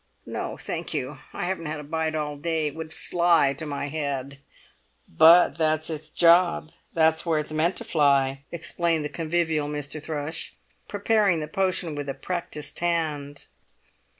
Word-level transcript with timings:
"No, 0.25 0.57
thank 0.57 0.95
you! 0.95 1.19
I 1.31 1.45
haven't 1.45 1.67
had 1.67 1.79
a 1.79 1.83
bite 1.83 2.15
all 2.15 2.35
day. 2.35 2.65
It 2.65 2.73
would 2.73 2.91
fly 2.91 3.53
to 3.53 3.67
my 3.67 3.87
head." 3.87 4.39
"But 5.07 5.57
that's 5.59 5.91
its 5.91 6.09
job; 6.09 6.71
that's 6.91 7.23
where 7.23 7.37
it's 7.37 7.51
meant 7.51 7.75
to 7.75 7.83
fly," 7.83 8.41
explained 8.51 9.05
the 9.05 9.09
convivial 9.09 9.67
Mr. 9.69 10.01
Thrush, 10.01 10.55
preparing 10.87 11.39
the 11.39 11.47
potion 11.47 11.93
with 11.93 12.19
practised 12.19 12.79
hand. 12.79 13.45